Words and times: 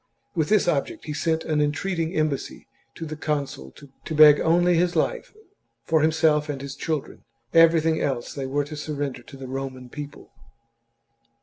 With 0.33 0.49
this 0.49 0.67
object 0.67 1.03
XLVI 1.03 1.05
he 1.05 1.13
sent 1.13 1.43
an 1.45 1.61
entreating 1.61 2.15
embassy 2.15 2.65
to 2.95 3.05
the 3.05 3.15
consul 3.15 3.71
to 3.75 4.15
beg 4.15 4.39
only 4.39 4.83
life 4.87 5.31
for 5.83 6.01
himself 6.01 6.49
and 6.49 6.59
his 6.59 6.73
children; 6.75 7.23
everything 7.53 8.01
else 8.01 8.33
they 8.33 8.47
were 8.47 8.63
to 8.65 8.75
surrender 8.75 9.21
to 9.21 9.37
the 9.37 9.47
Roman 9.47 9.89
people. 9.89 10.31